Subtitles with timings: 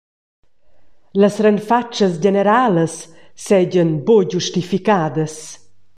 [1.23, 2.93] Las renfatschas generalas
[3.45, 5.33] seigien buca giustificadas.